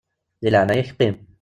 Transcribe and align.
Di 0.41 0.49
leɛnaya-k 0.49 0.89
qqim! 0.95 1.15